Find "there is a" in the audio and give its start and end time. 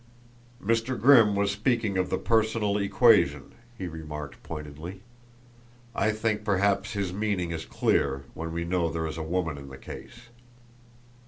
8.89-9.21